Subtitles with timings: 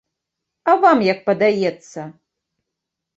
[0.71, 2.07] А вам як падаецца?